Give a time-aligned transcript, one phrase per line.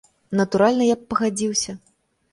[0.39, 1.77] Натуральна, я б пагадзіўся!